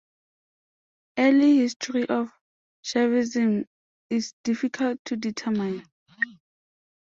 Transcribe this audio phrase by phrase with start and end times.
[1.19, 2.31] Early history of
[2.83, 3.65] Shaivism
[4.09, 5.83] is difficult to determine.